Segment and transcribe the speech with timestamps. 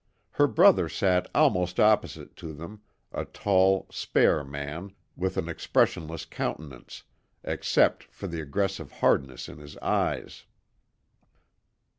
[0.31, 7.03] Her brother sat almost opposite to them, a tall, spare man, with an expressionless countenance,
[7.43, 10.45] except for the aggressive hardness in his eyes.